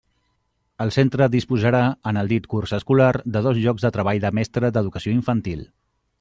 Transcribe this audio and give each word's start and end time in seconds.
El 0.85 0.93
centre 0.95 1.27
disposarà, 1.35 1.81
en 2.13 2.19
el 2.21 2.31
dit 2.31 2.47
curs 2.55 2.73
escolar, 2.81 3.11
de 3.37 3.45
dos 3.49 3.61
llocs 3.67 3.87
de 3.89 3.93
treball 3.99 4.25
de 4.25 4.35
mestre 4.41 4.75
d'Educació 4.77 5.17
Infantil. 5.21 5.63